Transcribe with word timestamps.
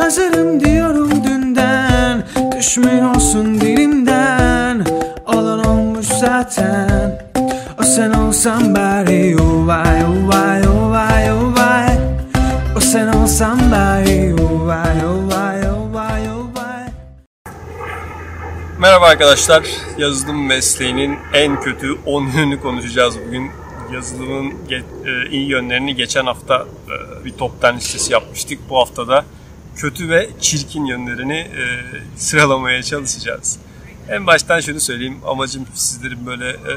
Hazırım 0.00 0.60
diyorum 0.60 1.24
dünden 1.24 2.24
Düşmüyorsun 2.58 3.60
dilimden 3.60 4.86
Olan 5.26 5.64
olmuş 5.64 6.06
zaten 6.06 7.30
O 7.80 7.82
sen 7.82 8.10
olsan 8.10 8.74
bari 8.74 9.36
oh 9.40 9.66
vay 9.66 10.04
oh 10.04 10.28
vay 10.28 10.62
oh 10.68 10.90
vay 10.90 11.32
oh 11.32 11.56
vay 11.56 11.98
O 12.76 12.80
sen 12.80 13.06
olsan 13.06 13.72
bari 13.72 14.34
oh 14.34 14.66
vay 14.66 15.06
oh 15.06 15.32
vay 15.32 15.60
oh 15.68 15.94
vay 15.94 16.30
oh 16.30 16.56
vay 16.56 16.84
Merhaba 18.78 19.06
arkadaşlar. 19.06 19.64
Yazılım 19.98 20.46
mesleğinin 20.46 21.18
en 21.32 21.60
kötü 21.60 21.92
10 22.06 22.26
yönünü 22.26 22.60
konuşacağız 22.60 23.14
bugün. 23.26 23.50
Yazılımın 23.92 24.52
e, 24.70 25.30
iyi 25.30 25.48
yönlerini 25.48 25.94
geçen 25.96 26.26
hafta 26.26 26.66
e, 26.88 27.24
bir 27.24 27.32
top 27.32 27.64
10 27.64 27.76
listesi 27.76 28.12
yapmıştık. 28.12 28.58
Bu 28.70 28.78
hafta 28.78 29.08
da 29.08 29.24
kötü 29.76 30.08
ve 30.08 30.30
çirkin 30.40 30.84
yönlerini 30.84 31.36
e, 31.36 31.64
sıralamaya 32.16 32.82
çalışacağız. 32.82 33.58
En 34.08 34.26
baştan 34.26 34.60
şunu 34.60 34.80
söyleyeyim. 34.80 35.20
Amacım 35.26 35.66
sizlerin 35.74 36.26
böyle 36.26 36.48
e, 36.48 36.74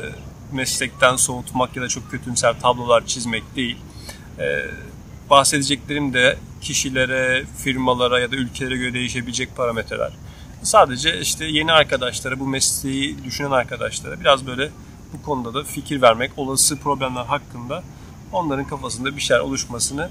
meslekten 0.52 1.16
soğutmak 1.16 1.76
ya 1.76 1.84
da 1.84 1.88
çok 1.88 2.12
kötümser 2.12 2.60
tablolar 2.62 3.06
çizmek 3.06 3.56
değil. 3.56 3.78
E, 4.40 4.66
bahsedeceklerim 5.30 6.14
de 6.14 6.38
kişilere, 6.62 7.46
firmalara 7.58 8.20
ya 8.20 8.32
da 8.32 8.36
ülkelere 8.36 8.78
göre 8.78 8.94
değişebilecek 8.94 9.56
parametreler. 9.56 10.12
Sadece 10.64 11.20
işte 11.22 11.46
yeni 11.46 11.72
arkadaşlara, 11.72 12.40
bu 12.40 12.48
mesleği 12.48 13.24
düşünen 13.24 13.52
arkadaşlara 13.52 14.20
biraz 14.20 14.48
böyle 14.48 14.70
bu 15.14 15.26
konuda 15.26 15.54
da 15.54 15.64
fikir 15.64 16.02
vermek, 16.02 16.32
olası 16.38 16.78
problemler 16.78 17.26
hakkında 17.26 17.84
onların 18.32 18.68
kafasında 18.68 19.16
bir 19.16 19.22
şeyler 19.22 19.42
oluşmasını 19.42 20.10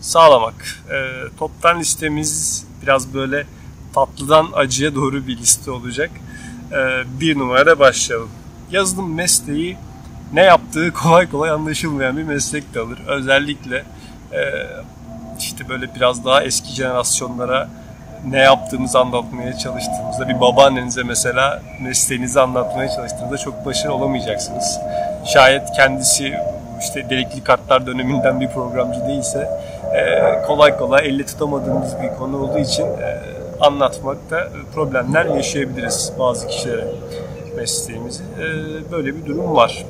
sağlamak. 0.00 0.54
E, 0.90 0.98
toptan 1.38 1.80
listemiz 1.80 2.64
biraz 2.82 3.14
böyle 3.14 3.46
tatlıdan 3.94 4.48
acıya 4.54 4.94
doğru 4.94 5.26
bir 5.26 5.36
liste 5.38 5.70
olacak. 5.70 6.10
E, 6.72 6.78
bir 7.20 7.38
numarada 7.38 7.78
başlayalım. 7.78 8.30
Yazılım 8.70 9.14
mesleği 9.14 9.76
ne 10.32 10.42
yaptığı 10.42 10.92
kolay 10.92 11.30
kolay 11.30 11.50
anlaşılmayan 11.50 12.16
bir 12.16 12.22
meslek 12.22 12.74
kalır. 12.74 12.98
Özellikle 13.06 13.76
e, 14.32 14.40
işte 15.38 15.68
böyle 15.68 15.94
biraz 15.94 16.24
daha 16.24 16.42
eski 16.42 16.72
jenerasyonlara 16.72 17.68
ne 18.28 18.38
yaptığımızı 18.38 18.98
anlatmaya 18.98 19.58
çalıştığımızda 19.58 20.28
bir 20.28 20.40
babaannenize 20.40 21.02
mesela 21.02 21.62
mesleğinizi 21.80 22.40
anlatmaya 22.40 22.88
çalıştığınızda 22.88 23.38
çok 23.38 23.66
başarılı 23.66 23.94
olamayacaksınız. 23.94 24.78
Şayet 25.32 25.72
kendisi 25.76 26.34
işte 26.80 27.10
delikli 27.10 27.44
kartlar 27.44 27.86
döneminden 27.86 28.40
bir 28.40 28.48
programcı 28.48 29.00
değilse 29.00 29.48
kolay 30.46 30.76
kolay 30.78 31.08
elle 31.08 31.26
tutamadığımız 31.26 31.96
bir 32.02 32.18
konu 32.18 32.42
olduğu 32.42 32.58
için 32.58 32.84
e, 32.84 33.20
anlatmakta 33.60 34.48
problemler 34.74 35.24
yaşayabiliriz 35.24 36.12
bazı 36.18 36.48
kişilere 36.48 36.86
mesleğimizi. 37.56 38.22
E, 38.22 38.46
böyle 38.92 39.16
bir 39.16 39.26
durum 39.26 39.54
var. 39.54 39.86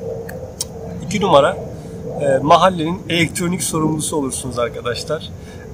İki 1.05 1.21
numara 1.21 1.57
e, 2.21 2.37
mahallenin 2.37 3.01
elektronik 3.09 3.63
sorumlusu 3.63 4.17
olursunuz 4.17 4.59
arkadaşlar. 4.59 5.29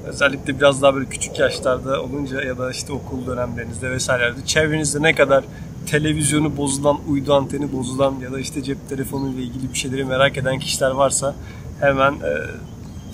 Özellikle 0.08 0.60
biraz 0.60 0.82
daha 0.82 0.96
böyle 0.96 1.06
küçük 1.06 1.40
yaşlarda 1.40 2.02
olunca 2.02 2.42
ya 2.42 2.58
da 2.58 2.72
işte 2.72 2.94
okul 2.94 3.26
dönemlerinizde 3.28 3.92
vesairelerde 3.92 4.46
çevrenizde 4.46 5.02
ne 5.02 5.16
kadar 5.16 5.44
televizyonu 5.88 6.58
bozulan, 6.58 6.98
uydu 7.10 7.34
anteni 7.34 7.74
bozulan 7.74 8.16
ya 8.24 8.32
da 8.32 8.40
işte 8.40 8.64
cep 8.64 8.90
telefonuyla 8.90 9.44
ilgili 9.44 9.74
bir 9.74 9.78
şeyleri 9.78 10.06
merak 10.06 10.38
eden 10.38 10.60
kişiler 10.60 10.92
varsa 10.92 11.36
hemen 11.80 12.12
e, 12.14 12.32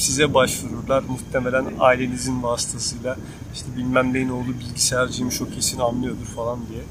size 0.04 0.34
başvururlar. 0.34 1.04
Muhtemelen 1.04 1.66
ailenizin 1.80 2.44
vasıtasıyla 2.44 3.18
işte 3.54 3.68
bilmem 3.78 4.14
neyin 4.14 4.30
oğlu 4.30 4.48
bilgisayarcıymış 4.60 5.42
o 5.42 5.50
kesin 5.50 5.80
anlıyordur 5.80 6.26
falan 6.26 6.60
diye 6.70 6.82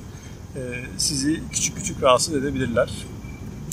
e, 0.57 0.85
sizi 0.99 1.43
küçük 1.53 1.77
küçük 1.77 2.03
rahatsız 2.03 2.35
edebilirler. 2.35 2.91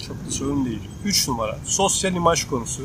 Çok 0.08 0.28
da 0.28 0.32
sorun 0.32 0.66
değil. 0.66 0.82
3 1.06 1.28
numara 1.28 1.58
sosyal 1.66 2.14
imaj 2.14 2.48
konusu. 2.48 2.84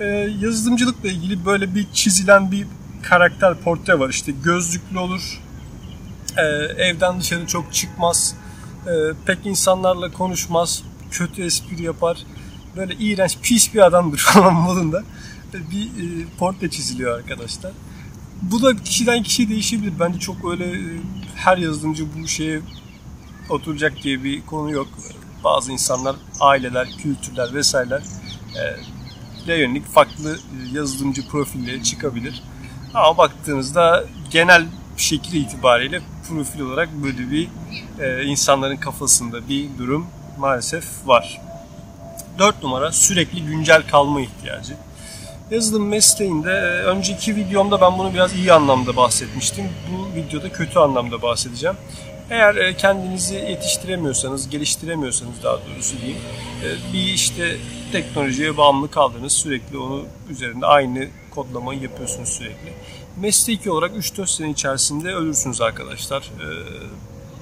Ee, 0.00 0.04
yazılımcılıkla 0.40 1.08
ilgili 1.08 1.46
böyle 1.46 1.74
bir 1.74 1.86
çizilen 1.92 2.52
bir 2.52 2.66
karakter 3.02 3.54
portre 3.54 3.98
var. 3.98 4.08
İşte 4.08 4.32
gözlüklü 4.44 4.98
olur, 4.98 5.40
ee, 6.36 6.42
evden 6.84 7.20
dışarı 7.20 7.46
çok 7.46 7.74
çıkmaz, 7.74 8.34
ee, 8.86 8.90
pek 9.26 9.46
insanlarla 9.46 10.12
konuşmaz, 10.12 10.82
kötü 11.10 11.42
espri 11.42 11.82
yapar, 11.82 12.18
böyle 12.76 12.94
iğrenç, 12.94 13.38
pis 13.42 13.74
bir 13.74 13.86
adamdır 13.86 14.18
falan 14.32 14.54
modunda 14.54 15.02
bir 15.70 15.86
e, 15.86 16.26
portre 16.38 16.70
çiziliyor 16.70 17.18
arkadaşlar. 17.18 17.72
Bu 18.42 18.62
da 18.62 18.76
kişiden 18.76 19.22
kişiye 19.22 19.48
değişebilir. 19.48 19.92
Bence 20.00 20.18
çok 20.18 20.36
öyle 20.50 20.64
e, 20.64 21.00
her 21.34 21.58
yazılımcı 21.58 22.06
bu 22.14 22.28
şeye 22.28 22.60
oturacak 23.50 24.02
diye 24.02 24.24
bir 24.24 24.46
konu 24.46 24.70
yok. 24.70 24.88
Bazı 25.44 25.72
insanlar, 25.72 26.16
aileler, 26.40 26.88
kültürler 27.02 27.54
vesaireler 27.54 28.02
e, 29.48 29.54
yönelik 29.54 29.86
farklı 29.86 30.36
e, 30.36 30.76
yazılımcı 30.76 31.28
profilleri 31.28 31.82
çıkabilir. 31.82 32.42
Ama 32.94 33.18
baktığınızda 33.18 34.04
genel 34.30 34.66
şekil 34.96 35.34
itibariyle 35.34 36.02
profil 36.28 36.60
olarak 36.60 36.88
böyle 37.02 37.30
bir 37.30 37.48
e, 38.00 38.24
insanların 38.24 38.76
kafasında 38.76 39.48
bir 39.48 39.68
durum 39.78 40.06
maalesef 40.38 40.84
var. 41.06 41.40
4 42.38 42.62
numara 42.62 42.92
sürekli 42.92 43.42
güncel 43.46 43.82
kalma 43.90 44.20
ihtiyacı. 44.20 44.76
Yazılım 45.50 45.88
mesleğinde 45.88 46.50
e, 46.50 46.82
önceki 46.82 47.36
videomda 47.36 47.80
ben 47.80 47.98
bunu 47.98 48.14
biraz 48.14 48.34
iyi 48.34 48.52
anlamda 48.52 48.96
bahsetmiştim. 48.96 49.64
Bu 49.92 50.16
videoda 50.16 50.52
kötü 50.52 50.78
anlamda 50.78 51.22
bahsedeceğim. 51.22 51.76
Eğer 52.30 52.54
e, 52.54 52.76
kendinizi 52.76 53.34
yetiştiremiyorsanız, 53.34 54.50
geliştiremiyorsanız 54.50 55.42
daha 55.42 55.54
doğrusu 55.54 55.96
diyeyim, 56.00 56.18
e, 56.64 56.92
bir 56.92 57.12
işte 57.12 57.56
teknolojiye 57.92 58.56
bağımlı 58.56 58.90
kaldınız, 58.90 59.32
sürekli 59.32 59.78
onu 59.78 60.02
üzerinde 60.30 60.66
aynı 60.66 61.08
kodlamayı 61.30 61.80
yapıyorsunuz 61.80 62.28
sürekli. 62.28 62.72
Mesleki 63.20 63.70
olarak 63.70 63.96
3-4 63.96 64.26
sene 64.26 64.50
içerisinde 64.50 65.14
ölürsünüz 65.14 65.60
arkadaşlar. 65.60 66.30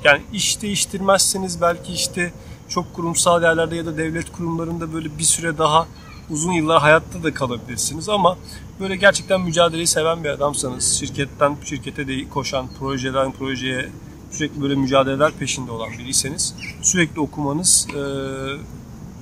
Yani 0.04 0.22
iş 0.32 0.62
değiştirmezseniz 0.62 1.60
belki 1.60 1.92
işte 1.92 2.32
çok 2.68 2.94
kurumsal 2.94 3.42
yerlerde 3.42 3.76
ya 3.76 3.86
da 3.86 3.96
devlet 3.96 4.32
kurumlarında 4.32 4.92
böyle 4.92 5.18
bir 5.18 5.24
süre 5.24 5.58
daha 5.58 5.86
uzun 6.32 6.53
yıllar 6.53 6.81
hayatta 6.81 7.22
da 7.22 7.34
kalabilirsiniz 7.34 8.09
ama 8.09 8.38
böyle 8.81 8.97
gerçekten 8.97 9.41
mücadeleyi 9.41 9.87
seven 9.87 10.25
bir 10.25 10.28
adamsanız, 10.28 10.93
şirketten 10.98 11.56
şirkete 11.65 12.09
de 12.09 12.28
koşan, 12.28 12.66
projeden 12.78 13.32
projeye 13.32 13.88
sürekli 14.31 14.62
böyle 14.62 14.75
mücadeleler 14.75 15.32
peşinde 15.32 15.71
olan 15.71 15.91
biriyseniz 15.98 16.54
sürekli 16.82 17.21
okumanız 17.21 17.87
e, 17.91 18.03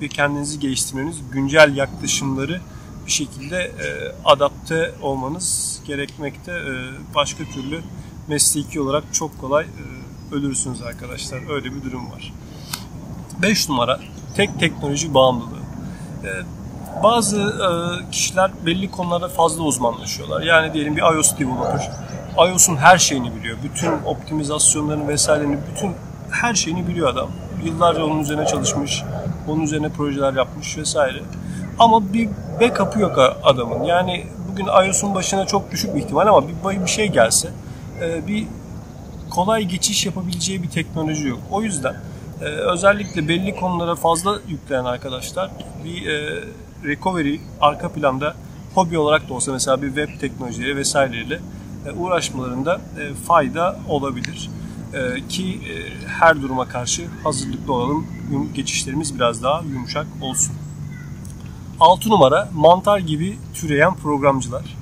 ve 0.01 0.07
kendinizi 0.07 0.59
geliştirmeniz, 0.59 1.15
güncel 1.31 1.75
yaklaşımları 1.75 2.61
bir 3.05 3.11
şekilde 3.11 3.57
e, 3.57 4.15
adapte 4.25 4.93
olmanız 5.01 5.79
gerekmekte. 5.87 6.51
E, 6.51 6.73
başka 7.15 7.43
türlü 7.43 7.81
mesleki 8.27 8.81
olarak 8.81 9.03
çok 9.13 9.41
kolay 9.41 9.65
e, 9.65 10.35
ölürsünüz 10.35 10.81
arkadaşlar. 10.81 11.49
Öyle 11.49 11.75
bir 11.75 11.83
durum 11.83 12.11
var. 12.11 12.33
5 13.41 13.69
numara 13.69 13.99
tek 14.35 14.59
teknoloji 14.59 15.13
bağımlılığı. 15.13 15.61
E, 16.23 16.29
bazı 17.03 17.39
e, 17.39 18.11
kişiler 18.11 18.51
belli 18.65 18.91
konularda 18.91 19.27
fazla 19.27 19.63
uzmanlaşıyorlar. 19.63 20.41
Yani 20.41 20.73
diyelim 20.73 20.95
bir 20.95 21.01
iOS 21.01 21.39
developer 21.39 21.91
iOS'un 22.37 22.75
her 22.75 22.97
şeyini 22.97 23.35
biliyor. 23.35 23.57
Bütün 23.63 23.91
optimizasyonlarını 24.05 25.07
vesairelerini, 25.07 25.57
bütün 25.71 25.91
her 26.31 26.53
şeyini 26.53 26.87
biliyor 26.87 27.09
adam. 27.09 27.29
Yıllarca 27.63 28.03
onun 28.03 28.19
üzerine 28.19 28.45
çalışmış, 28.45 29.03
onun 29.47 29.61
üzerine 29.61 29.89
projeler 29.89 30.33
yapmış 30.33 30.77
vesaire. 30.77 31.19
Ama 31.79 32.13
bir 32.13 32.29
backup'ı 32.61 32.99
yok 32.99 33.19
adamın. 33.43 33.83
Yani 33.83 34.25
bugün 34.51 34.65
iOS'un 34.65 35.15
başına 35.15 35.45
çok 35.45 35.71
düşük 35.71 35.95
bir 35.95 35.99
ihtimal 35.99 36.27
ama 36.27 36.43
bir, 36.47 36.83
bir 36.85 36.89
şey 36.89 37.07
gelse 37.07 37.49
e, 38.01 38.27
bir 38.27 38.47
kolay 39.29 39.63
geçiş 39.63 40.05
yapabileceği 40.05 40.63
bir 40.63 40.69
teknoloji 40.69 41.27
yok. 41.27 41.39
O 41.51 41.61
yüzden 41.61 41.95
e, 42.41 42.45
özellikle 42.45 43.27
belli 43.27 43.55
konulara 43.55 43.95
fazla 43.95 44.39
yükleyen 44.47 44.85
arkadaşlar 44.85 45.51
bir 45.83 46.07
recovery 46.85 47.39
arka 47.61 47.89
planda 47.89 48.35
hobi 48.75 48.97
olarak 48.97 49.29
da 49.29 49.33
olsa 49.33 49.51
mesela 49.51 49.81
bir 49.81 49.87
web 49.87 50.19
teknolojileri 50.19 50.75
vesaireyle 50.75 51.39
uğraşmalarında 51.97 52.81
fayda 53.27 53.79
olabilir. 53.89 54.49
Ki 55.29 55.59
her 56.07 56.41
duruma 56.41 56.67
karşı 56.67 57.07
hazırlıklı 57.23 57.73
olalım. 57.73 58.07
Geçişlerimiz 58.55 59.15
biraz 59.15 59.43
daha 59.43 59.61
yumuşak 59.61 60.07
olsun. 60.21 60.53
6 61.79 62.09
numara 62.09 62.49
mantar 62.53 62.99
gibi 62.99 63.37
türeyen 63.53 63.95
programcılar. 63.95 64.77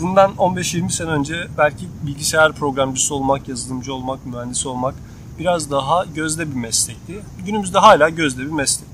Bundan 0.00 0.30
15-20 0.30 0.90
sene 0.90 1.10
önce 1.10 1.34
belki 1.58 1.86
bilgisayar 2.06 2.52
programcısı 2.52 3.14
olmak, 3.14 3.48
yazılımcı 3.48 3.94
olmak, 3.94 4.26
mühendis 4.26 4.66
olmak 4.66 4.94
biraz 5.38 5.70
daha 5.70 6.04
gözde 6.14 6.50
bir 6.50 6.56
meslekti. 6.56 7.20
Günümüzde 7.46 7.78
hala 7.78 8.08
gözde 8.08 8.40
bir 8.40 8.52
meslek. 8.52 8.89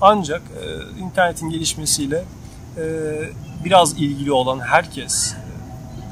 Ancak 0.00 0.42
internetin 1.00 1.50
gelişmesiyle 1.50 2.24
biraz 3.64 3.92
ilgili 3.92 4.32
olan 4.32 4.60
herkes 4.60 5.34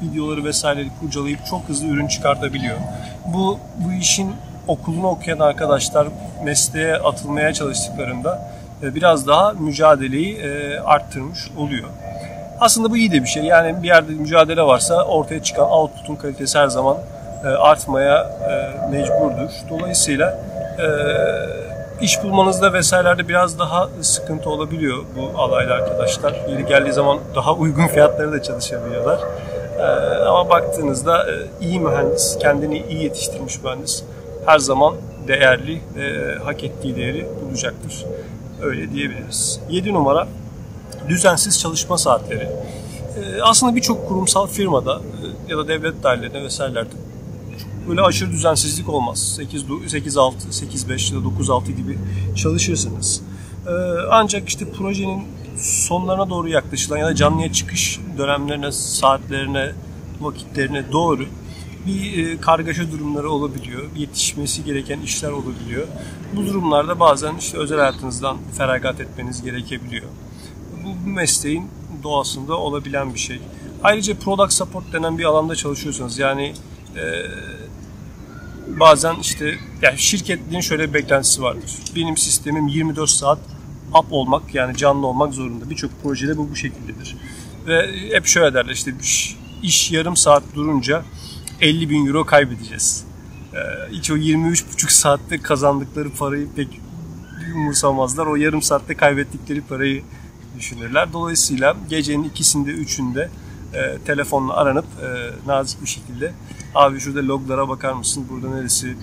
videoları 0.01 0.43
vesaireleri 0.43 0.89
kurcalayıp 0.99 1.45
çok 1.45 1.69
hızlı 1.69 1.87
ürün 1.87 2.07
çıkartabiliyor. 2.07 2.77
Bu 3.25 3.59
bu 3.77 3.93
işin 3.93 4.35
okulunu 4.67 5.07
okuyan 5.07 5.39
arkadaşlar 5.39 6.07
mesleğe 6.43 6.95
atılmaya 6.95 7.53
çalıştıklarında 7.53 8.51
e, 8.83 8.95
biraz 8.95 9.27
daha 9.27 9.51
mücadeleyi 9.51 10.37
e, 10.37 10.79
arttırmış 10.79 11.39
oluyor. 11.57 11.89
Aslında 12.59 12.91
bu 12.91 12.97
iyi 12.97 13.11
de 13.11 13.21
bir 13.21 13.27
şey. 13.27 13.43
Yani 13.43 13.83
bir 13.83 13.87
yerde 13.87 14.11
mücadele 14.11 14.61
varsa 14.61 15.03
ortaya 15.03 15.43
çıkan 15.43 15.71
output'un 15.71 16.15
kalitesi 16.15 16.59
her 16.59 16.67
zaman 16.67 16.97
e, 17.43 17.47
artmaya 17.47 18.31
mecburdur. 18.91 19.51
Dolayısıyla 19.69 20.39
iş 22.01 22.23
bulmanızda 22.23 22.73
vesairelerde 22.73 23.27
biraz 23.27 23.59
daha 23.59 23.89
sıkıntı 24.01 24.49
olabiliyor 24.49 24.97
bu 25.15 25.41
alaylı 25.41 25.73
arkadaşlar. 25.73 26.35
Yeri 26.49 26.65
geldiği 26.65 26.93
zaman 26.93 27.19
daha 27.35 27.53
uygun 27.53 27.87
fiyatları 27.87 28.31
da 28.31 28.41
çalışabiliyorlar. 28.43 29.19
Ama 30.27 30.49
baktığınızda 30.49 31.27
iyi 31.61 31.79
mühendis, 31.79 32.37
kendini 32.41 32.85
iyi 32.89 33.03
yetiştirmiş 33.03 33.63
mühendis 33.63 34.03
her 34.45 34.59
zaman 34.59 34.95
değerli 35.27 35.81
ve 35.95 36.35
hak 36.35 36.63
ettiği 36.63 36.95
değeri 36.95 37.27
bulacaktır. 37.45 38.05
Öyle 38.61 38.91
diyebiliriz. 38.91 39.59
7 39.69 39.93
numara 39.93 40.27
düzensiz 41.09 41.59
çalışma 41.59 41.97
saatleri. 41.97 42.43
Ee, 42.43 43.41
aslında 43.41 43.75
birçok 43.75 44.07
kurumsal 44.07 44.47
firmada 44.47 44.95
e, 45.47 45.51
ya 45.51 45.57
da 45.57 45.67
devlet 45.67 46.03
dairelerinde 46.03 46.43
vesairelerde 46.43 46.89
böyle 47.89 48.01
aşırı 48.01 48.31
düzensizlik 48.31 48.89
olmaz. 48.89 49.35
8 49.35 49.65
8 49.87 50.17
6 50.17 50.53
8 50.53 50.89
5 50.89 51.11
ya 51.11 51.19
da 51.19 51.23
9 51.23 51.49
6 51.49 51.71
gibi 51.71 51.97
çalışırsınız. 52.35 53.21
Ee, 53.67 53.71
ancak 54.11 54.49
işte 54.49 54.71
projenin 54.71 55.23
sonlarına 55.57 56.29
doğru 56.29 56.49
yaklaşılan 56.49 56.97
ya 56.97 57.05
da 57.05 57.15
canlıya 57.15 57.51
çıkış 57.51 57.99
dönemlerine, 58.17 58.71
saatlerine, 58.71 59.71
vakitlerine 60.21 60.91
doğru 60.91 61.25
bir 61.87 62.27
e, 62.27 62.41
kargaşa 62.41 62.91
durumları 62.91 63.29
olabiliyor. 63.29 63.83
Yetişmesi 63.95 64.63
gereken 64.63 64.99
işler 64.99 65.31
olabiliyor. 65.31 65.87
Bu 66.35 66.45
durumlarda 66.45 66.99
bazen 66.99 67.35
işte 67.39 67.57
özel 67.57 67.77
hayatınızdan 67.77 68.37
feragat 68.57 69.01
etmeniz 69.01 69.43
gerekebiliyor. 69.43 70.05
Bu 70.83 71.09
mesleğin 71.09 71.67
doğasında 72.03 72.57
olabilen 72.57 73.13
bir 73.13 73.19
şey. 73.19 73.39
Ayrıca 73.83 74.19
product 74.19 74.53
support 74.53 74.93
denen 74.93 75.17
bir 75.17 75.23
alanda 75.23 75.55
çalışıyorsanız 75.55 76.19
yani 76.19 76.53
e, 76.95 77.03
bazen 78.79 79.15
işte 79.21 79.57
yani 79.81 79.99
şirketlerin 79.99 80.61
şöyle 80.61 80.89
bir 80.89 80.93
beklentisi 80.93 81.41
vardır. 81.41 81.71
Benim 81.95 82.17
sistemim 82.17 82.67
24 82.67 83.09
saat 83.09 83.39
up 83.89 84.05
olmak 84.11 84.55
yani 84.55 84.77
canlı 84.77 85.07
olmak 85.07 85.33
zorunda. 85.33 85.69
Birçok 85.69 86.03
projede 86.03 86.37
bu 86.37 86.49
bu 86.51 86.55
şekildedir. 86.55 87.17
Ve 87.67 87.87
hep 88.13 88.25
şöyle 88.25 88.53
derler 88.53 88.73
işte 88.73 88.93
iş 89.63 89.91
yarım 89.91 90.15
saat 90.15 90.43
durunca 90.55 91.03
50 91.61 91.89
bin 91.89 92.07
euro 92.07 92.25
kaybedeceğiz. 92.25 93.05
Ee, 93.53 93.57
hiç 93.91 94.11
o 94.11 94.17
23,5 94.17 94.91
saatte 94.91 95.41
kazandıkları 95.41 96.09
parayı 96.09 96.47
pek 96.55 96.81
umursamazlar. 97.55 98.27
O 98.27 98.35
yarım 98.35 98.61
saatte 98.61 98.95
kaybettikleri 98.95 99.61
parayı 99.61 100.03
düşünürler. 100.57 101.13
Dolayısıyla 101.13 101.77
gecenin 101.89 102.23
ikisinde, 102.23 102.71
üçünde 102.71 103.29
e, 103.73 103.97
telefonla 104.05 104.53
aranıp 104.53 104.85
e, 104.85 105.07
nazik 105.47 105.81
bir 105.81 105.87
şekilde 105.87 106.33
abi 106.75 106.99
şurada 106.99 107.27
loglara 107.27 107.69
bakar 107.69 107.93
mısın? 107.93 108.25
Burada 108.29 108.55
neresi 108.55 108.97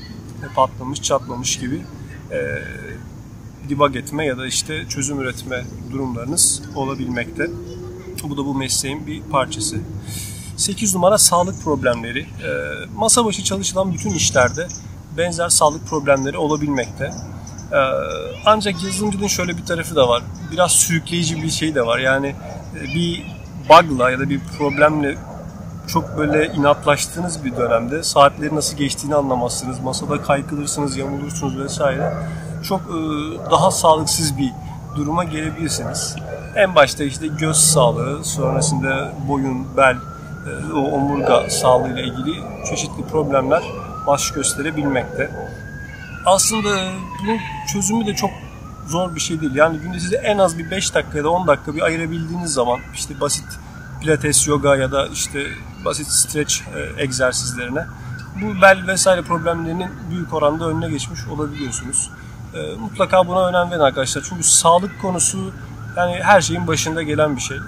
patlamış, 0.55 1.03
çatlamış 1.03 1.59
gibi 1.59 1.83
e, 2.31 2.39
debug 3.69 3.97
etme 3.97 4.27
ya 4.27 4.39
da 4.39 4.47
işte 4.47 4.89
çözüm 4.89 5.21
üretme 5.21 5.65
durumlarınız 5.93 6.63
olabilmekte. 6.75 7.51
Bu 8.25 8.37
da 8.37 8.45
bu 8.45 8.55
mesleğin 8.55 9.07
bir 9.07 9.23
parçası. 9.23 9.77
8 10.57 10.95
numara 10.95 11.19
sağlık 11.19 11.63
problemleri. 11.63 12.21
E, 12.21 12.51
masa 12.97 13.25
başı 13.25 13.45
çalışılan 13.45 13.93
bütün 13.93 14.11
işlerde 14.11 14.69
benzer 15.17 15.49
sağlık 15.49 15.87
problemleri 15.87 16.39
olabilmekte. 16.39 17.05
E, 17.73 17.79
ancak 18.47 18.85
yazılımcının 18.85 19.27
şöyle 19.27 19.57
bir 19.57 19.65
tarafı 19.65 19.97
da 19.97 20.09
var. 20.09 20.23
Biraz 20.53 20.73
sürükleyici 20.73 21.43
bir 21.43 21.51
şey 21.51 21.75
de 21.75 21.87
var. 21.87 21.99
Yani 21.99 22.35
e, 22.77 22.95
bir 22.95 23.27
bug'la 23.69 24.11
ya 24.11 24.19
da 24.19 24.31
bir 24.31 24.41
problemle 24.59 25.19
çok 25.87 26.19
böyle 26.19 26.47
inatlaştığınız 26.47 27.44
bir 27.44 27.56
dönemde 27.56 28.03
saatleri 28.03 28.55
nasıl 28.55 28.77
geçtiğini 28.77 29.15
anlamazsınız. 29.15 29.81
Masada 29.81 30.23
kaykılırsınız, 30.23 30.97
yamulursunuz 30.97 31.59
vesaire. 31.59 32.15
Çok 32.69 32.81
e, 32.81 32.99
daha 33.50 33.71
sağlıksız 33.71 34.38
bir 34.38 34.53
duruma 34.97 35.25
gelebilirsiniz. 35.25 36.17
En 36.56 36.75
başta 36.75 37.05
işte 37.05 37.27
göz 37.27 37.56
sağlığı, 37.56 38.25
sonrasında 38.25 39.12
boyun, 39.29 39.77
bel, 39.77 39.97
e, 40.47 40.73
o 40.73 40.79
omurga 40.79 41.50
sağlığıyla 41.50 42.03
ilgili 42.03 42.43
çeşitli 42.71 43.05
problemler 43.12 43.62
baş 44.06 44.31
gösterebilmekte. 44.31 45.31
Aslında 46.27 46.69
bunun 47.23 47.38
çözümü 47.73 48.06
de 48.06 48.15
çok 48.15 48.31
zor 48.87 49.15
bir 49.15 49.21
şey 49.21 49.41
değil. 49.41 49.55
Yani 49.55 49.79
günde 49.79 50.00
size 50.00 50.17
en 50.17 50.38
az 50.38 50.59
bir 50.59 50.71
5 50.71 50.94
dakika 50.94 51.19
ya 51.19 51.25
da 51.25 51.31
10 51.31 51.47
dakika 51.47 51.75
bir 51.75 51.83
ayırabildiğiniz 51.83 52.53
zaman 52.53 52.81
işte 52.94 53.21
basit 53.21 53.47
pilates, 54.01 54.49
yoga 54.49 54.77
ya 54.77 54.93
da 54.93 55.07
işte 55.07 55.47
basit 55.85 56.07
stretch 56.07 56.55
e, 56.61 57.03
egzersizlerine 57.03 57.87
bu 58.43 58.63
bel 58.63 58.87
vesaire 58.87 59.23
problemlerinin 59.23 59.91
büyük 60.11 60.35
oranda 60.35 60.69
önüne 60.69 60.91
geçmiş 60.91 61.27
olabiliyorsunuz. 61.27 62.11
E, 62.55 62.77
mutlaka 62.81 63.29
buna 63.29 63.49
önem 63.49 63.71
verin 63.71 63.81
arkadaşlar. 63.81 64.23
Çünkü 64.29 64.43
sağlık 64.43 65.01
konusu 65.03 65.53
yani 65.97 66.23
her 66.23 66.41
şeyin 66.41 66.67
başında 66.67 67.03
gelen 67.03 67.37
bir 67.37 67.41
şey 67.41 67.59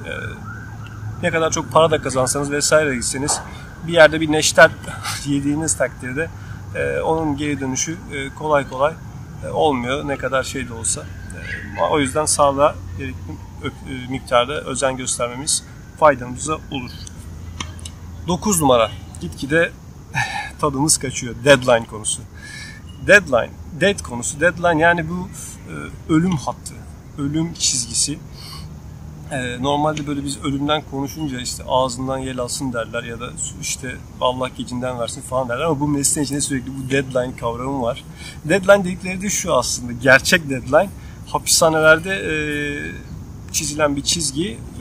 ne 1.23 1.31
kadar 1.31 1.51
çok 1.51 1.73
para 1.73 1.91
da 1.91 2.03
kazansanız 2.03 2.51
vesaire 2.51 2.95
gitseniz 2.95 3.41
bir 3.87 3.93
yerde 3.93 4.21
bir 4.21 4.33
neşter 4.33 4.71
yediğiniz 5.27 5.77
takdirde 5.77 6.29
e, 6.75 7.01
onun 7.01 7.37
geri 7.37 7.61
dönüşü 7.61 7.97
e, 8.13 8.35
kolay 8.35 8.69
kolay 8.69 8.95
e, 9.47 9.49
olmuyor 9.49 10.09
ne 10.09 10.17
kadar 10.17 10.43
şey 10.43 10.69
de 10.69 10.75
olsa. 10.75 11.01
E, 11.79 11.83
o 11.83 12.01
yüzden 12.01 12.25
sağlığa 12.25 12.75
gerekli 12.99 13.33
e, 13.65 14.11
miktarda 14.11 14.61
özen 14.61 14.97
göstermemiz 14.97 15.65
faydamıza 15.99 16.55
olur. 16.55 16.91
9 18.29 18.61
numara 18.61 18.91
gitgide 19.21 19.73
tadımız 20.61 20.99
kaçıyor. 20.99 21.35
Deadline 21.45 21.87
konusu. 21.87 22.23
Deadline, 23.07 23.51
dead 23.81 24.03
konusu. 24.03 24.41
Deadline 24.41 24.83
yani 24.83 25.09
bu 25.09 25.29
e, 25.69 25.75
ölüm 26.13 26.37
hattı, 26.37 26.75
ölüm 27.19 27.55
çizgisi. 27.55 28.19
Ee, 29.33 29.63
normalde 29.63 30.07
böyle 30.07 30.25
biz 30.25 30.45
ölümden 30.45 30.83
konuşunca 30.91 31.41
işte 31.41 31.65
ağzından 31.67 32.19
yel 32.19 32.39
alsın 32.39 32.73
derler 32.73 33.03
ya 33.03 33.21
da 33.21 33.31
işte 33.63 33.97
Allah 34.21 34.49
gecinden 34.49 34.99
versin 34.99 35.21
falan 35.21 35.49
derler 35.49 35.65
ama 35.65 35.81
bu 35.81 35.89
mesleğin 35.89 36.25
içinde 36.25 36.41
sürekli 36.41 36.71
bu 36.71 36.91
deadline 36.91 37.37
kavramı 37.37 37.83
var. 37.83 38.05
Deadline 38.45 38.85
dedikleri 38.85 39.23
de 39.23 39.31
şu 39.31 39.55
aslında 39.55 39.93
gerçek 39.93 40.51
deadline 40.51 40.91
hapishanelerde 41.27 42.11
e, 42.11 42.33
çizilen 43.53 43.97
bir 43.97 44.03
çizgi 44.03 44.49
e, 44.49 44.78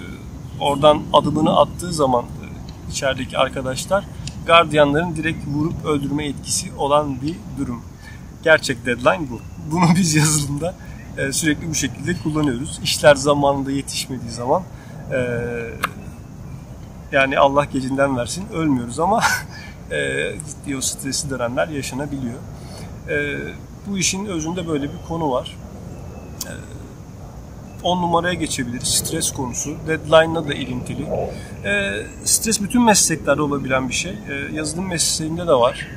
oradan 0.60 1.02
adımını 1.14 1.60
attığı 1.60 1.94
zaman 1.94 2.24
e, 2.24 2.92
içerideki 2.92 3.38
arkadaşlar 3.38 4.04
gardiyanların 4.46 5.16
direkt 5.16 5.48
vurup 5.48 5.86
öldürme 5.86 6.26
etkisi 6.26 6.74
olan 6.78 7.22
bir 7.22 7.36
durum. 7.58 7.82
Gerçek 8.44 8.86
deadline 8.86 9.30
bu. 9.30 9.40
Bunu 9.72 9.86
biz 9.96 10.16
yazılımda 10.16 10.76
e, 11.18 11.32
sürekli 11.32 11.70
bu 11.70 11.76
şekilde 11.76 12.18
kullanıyoruz. 12.24 12.80
İşler 12.84 13.16
zamanında 13.16 13.72
yetişmediği 13.72 14.32
zaman 14.32 14.64
e, 15.12 15.20
yani 17.12 17.40
Allah 17.40 17.66
gecinden 17.66 18.18
versin 18.18 18.46
ölmüyoruz 18.54 19.00
ama 19.00 19.22
ciddi 20.48 20.78
o 20.78 20.82
stresli 20.82 21.30
dönemler 21.30 21.68
yaşanabiliyor. 21.68 22.40
Bu 23.88 23.98
işin 23.98 24.26
özünde 24.26 24.68
böyle 24.68 24.84
bir 24.84 25.08
konu 25.08 25.32
var. 25.32 25.56
10 27.84 28.02
numaraya 28.02 28.34
geçebiliriz. 28.34 28.88
Stres 28.88 29.32
konusu. 29.32 29.76
Deadline'la 29.88 30.48
da 30.48 30.54
ilintili. 30.54 31.06
stres 32.24 32.62
bütün 32.62 32.82
mesleklerde 32.82 33.42
olabilen 33.42 33.90
bir 33.90 33.94
şey. 33.94 34.14
yazılım 34.54 34.88
mesleğinde 34.88 35.48
de 35.48 35.54
var 35.54 35.88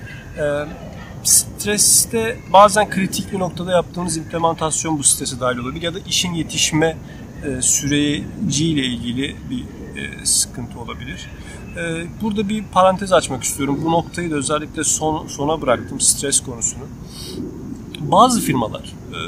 streste 1.25 2.39
bazen 2.53 2.91
kritik 2.91 3.33
bir 3.33 3.39
noktada 3.39 3.73
yaptığımız 3.73 4.17
implementasyon 4.17 4.99
bu 4.99 5.03
strese 5.03 5.41
dahil 5.41 5.59
olabilir 5.59 5.83
ya 5.83 5.95
da 5.95 5.99
işin 5.99 6.35
yetişme 6.35 6.97
e, 7.45 7.63
süreciyle 7.63 8.85
ilgili 8.87 9.37
bir 9.51 9.65
e, 10.01 10.27
sıkıntı 10.27 10.81
olabilir. 10.81 11.29
E, 11.77 12.07
burada 12.23 12.49
bir 12.49 12.65
parantez 12.65 13.13
açmak 13.13 13.43
istiyorum. 13.43 13.81
Bu 13.85 13.93
noktayı 13.93 14.31
da 14.31 14.35
özellikle 14.35 14.85
son, 14.85 15.27
sona 15.27 15.63
bıraktım 15.63 16.01
stres 16.01 16.41
konusunu. 16.41 16.85
Bazı 18.01 18.41
firmalar 18.41 18.93
e, 19.11 19.19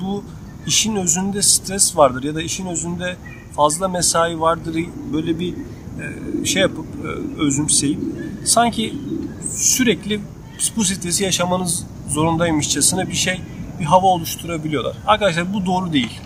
bu 0.00 0.24
işin 0.66 0.96
özünde 0.96 1.42
stres 1.42 1.96
vardır 1.96 2.22
ya 2.22 2.34
da 2.34 2.42
işin 2.42 2.66
özünde 2.66 3.16
fazla 3.56 3.88
mesai 3.88 4.40
vardır 4.40 4.76
böyle 5.12 5.38
bir 5.38 5.54
e, 5.54 6.44
şey 6.44 6.62
yapıp 6.62 6.86
e, 7.04 7.40
özümseyip 7.42 7.98
sanki 8.44 8.94
sürekli 9.56 10.20
bu 10.76 10.84
stresi 10.84 11.24
yaşamanız 11.24 11.86
zorundaymışçasına 12.08 13.08
bir 13.08 13.14
şey, 13.14 13.40
bir 13.80 13.84
hava 13.84 14.06
oluşturabiliyorlar. 14.06 14.96
Arkadaşlar 15.06 15.54
bu 15.54 15.66
doğru 15.66 15.92
değil. 15.92 16.20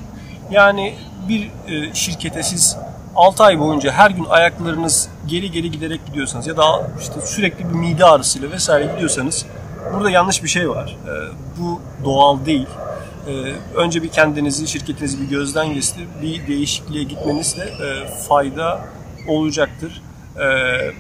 Yani 0.51 0.95
bir 1.29 1.51
e, 1.69 1.95
şirkete 1.95 2.43
siz 2.43 2.77
6 3.17 3.45
ay 3.45 3.61
boyunca 3.61 3.93
her 3.93 4.11
gün 4.11 4.25
ayaklarınız 4.25 5.09
geri 5.27 5.51
geri 5.51 5.71
giderek 5.71 6.07
gidiyorsanız 6.07 6.47
ya 6.47 6.57
da 6.57 6.91
işte 7.01 7.21
sürekli 7.25 7.69
bir 7.69 7.75
mide 7.75 8.05
ağrısıyla 8.05 8.51
vesaire 8.51 8.93
gidiyorsanız 8.93 9.47
burada 9.95 10.11
yanlış 10.11 10.43
bir 10.43 10.49
şey 10.49 10.71
var. 10.71 10.97
Bu 11.59 11.81
doğal 12.05 12.47
değil. 12.47 12.67
E, 13.27 13.33
önce 13.75 14.03
bir 14.03 14.09
kendinizi, 14.09 14.69
şirketinizi 14.69 15.21
bir 15.21 15.29
gözden 15.29 15.75
geçirip 15.75 16.09
bir 16.23 16.47
değişikliğe 16.47 17.05
gitmenizle 17.05 17.65
e, 17.65 18.09
fayda 18.29 18.85
olacaktır. 19.29 20.03
E, 20.37 20.47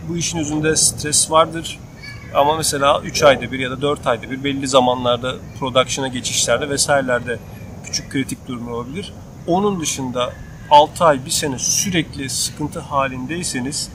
bu 0.08 0.16
işin 0.16 0.38
yüzünde 0.38 0.76
stres 0.76 1.30
vardır. 1.30 1.78
Ama 2.34 2.56
mesela 2.56 3.00
3 3.00 3.22
ayda 3.22 3.52
bir 3.52 3.58
ya 3.58 3.70
da 3.70 3.82
4 3.82 4.06
ayda 4.06 4.30
bir 4.30 4.44
belli 4.44 4.68
zamanlarda 4.68 5.34
production'a 5.60 6.08
geçişlerde 6.08 6.68
vesairelerde 6.68 7.38
küçük 7.84 8.10
kritik 8.10 8.48
durum 8.48 8.72
olabilir. 8.72 9.12
Onun 9.46 9.80
dışında 9.80 10.32
6 10.70 11.04
ay, 11.04 11.26
1 11.26 11.30
sene 11.30 11.58
sürekli 11.58 12.30
sıkıntı 12.30 12.80
halindeyseniz 12.80 13.90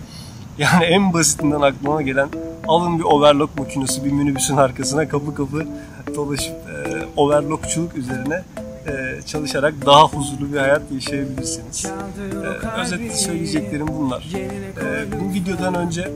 yani 0.57 0.83
en 0.83 1.13
basitinden 1.13 1.61
aklıma 1.61 2.01
gelen 2.01 2.29
alın 2.67 2.99
bir 2.99 3.03
overlock 3.03 3.59
makinesi 3.59 4.05
bir 4.05 4.11
minibüsün 4.11 4.57
arkasına 4.57 5.07
kapı 5.07 5.35
kapı 5.35 5.67
dolaşıp 6.15 6.55
e, 6.55 6.78
overlockçuluk 7.17 7.95
üzerine 7.95 8.43
e, 8.87 9.21
çalışarak 9.25 9.73
daha 9.85 10.03
huzurlu 10.03 10.53
bir 10.53 10.57
hayat 10.57 10.81
yaşayabilirsiniz. 10.91 11.85
E, 11.85 12.81
özetle 12.81 13.13
söyleyeceklerim 13.13 13.87
bunlar. 13.87 14.27
E, 14.35 15.05
bu 15.21 15.33
videodan 15.33 15.75
önce 15.75 16.11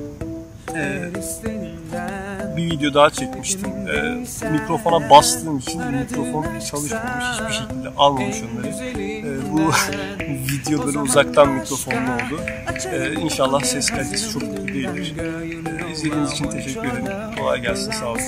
e, 0.76 1.12
bir 2.58 2.72
video 2.72 2.94
daha 2.94 3.10
çekmiştim. 3.10 3.70
E, 3.88 4.50
mikrofona 4.52 5.10
bastığım 5.10 5.58
için 5.58 5.82
mikrofon 5.82 6.44
çalışmamış, 6.44 7.26
hiçbir 7.34 7.54
şekilde 7.54 7.90
almamış 7.98 8.38
onları. 8.54 8.68
Bu 9.54 9.60
videoları 10.52 11.02
uzaktan 11.02 11.50
mikrofonlu 11.50 11.98
oldu. 11.98 12.42
E, 12.94 13.14
inşallah 13.14 13.62
ses 13.62 13.90
kalitesi 13.90 14.34
çok 14.34 14.42
kötü 14.42 14.68
değildir. 14.68 15.14
E, 15.20 15.92
izlediğiniz 15.92 16.32
için 16.32 16.50
teşekkür 16.50 16.88
ederim. 16.88 17.36
Kolay 17.38 17.62
gelsin, 17.62 17.92
sağ 17.92 18.10
olun. 18.10 18.20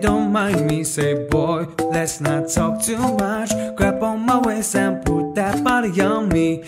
don't 0.00 0.32
mind 0.32 0.70
me. 0.70 0.84
Say, 0.84 1.14
boy, 1.30 1.66
let's 1.92 2.20
not 2.20 2.48
talk 2.48 2.82
too 2.82 2.96
much. 2.96 3.50
Grab 3.76 4.02
on 4.02 4.26
my 4.26 4.38
waist 4.38 4.74
and 4.76 5.04
put 5.04 5.34
that 5.34 5.62
body 5.62 6.00
on 6.00 6.28
me. 6.28 6.62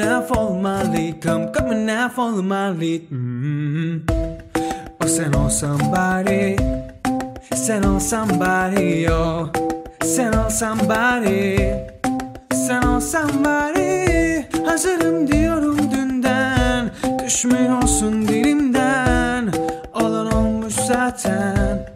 Up 0.00 0.30
on 0.30 0.62
my 0.62 0.82
lead, 0.84 1.20
come 1.20 1.48
up 1.88 2.18
on 2.18 2.46
my 2.46 2.70
lead. 2.70 3.08
Mm-hmm. 3.10 4.08
Oh, 5.00 5.06
send 5.06 5.36
on 5.36 5.50
somebody, 5.50 6.56
send 7.58 7.84
on 7.84 7.98
somebody, 8.00 9.08
oh, 9.08 9.50
send 10.02 10.34
on 10.34 10.48
somebody. 10.48 11.58
Sen 12.52 12.82
ol 12.82 13.00
somebody 13.00 14.44
Hazırım 14.66 15.28
diyorum 15.28 15.78
dünden. 15.90 16.90
Düşmüyorsun 17.26 18.28
dilimden? 18.28 19.52
Olan 19.94 20.32
olmuş 20.32 20.74
zaten. 20.74 21.88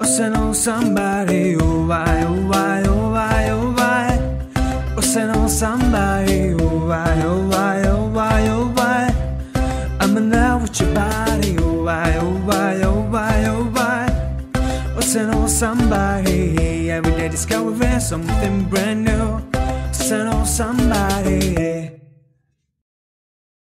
O 0.00 0.04
sen 0.04 0.32
ol 0.32 0.52
somebody 0.52 1.56
oh 1.56 1.88
why, 1.88 2.26
oh 2.26 2.52
why, 2.52 2.71
something 18.02 18.64
brand 18.64 19.04
new. 19.04 19.40
Sen 19.92 20.26
on 20.26 20.44
somebody 20.44 21.71